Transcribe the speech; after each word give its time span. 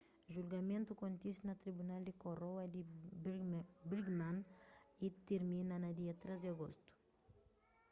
julgamentu 0.33 0.91
kontise 1.01 1.41
na 1.47 1.59
tribunal 1.61 2.01
di 2.05 2.13
koroa 2.23 2.63
di 2.73 2.81
birmingham 3.89 4.37
y 5.05 5.07
tirmina 5.25 5.87
dia 5.99 6.13
3 6.23 6.39
di 6.41 6.47
agostu 6.55 6.89